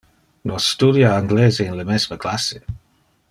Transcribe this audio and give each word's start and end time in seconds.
Nos 0.49 0.63
studia 0.75 1.11
anglese 1.21 1.61
in 1.69 1.75
le 1.81 1.85
mesme 1.91 2.17
classe. 2.25 2.63